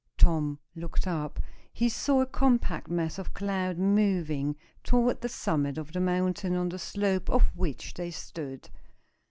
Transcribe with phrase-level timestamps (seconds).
[0.17, 1.39] Tom looked up.
[1.71, 6.69] He saw a compact mass of cloud moving toward the summit of the mountain on
[6.69, 8.71] the slope of which they stood.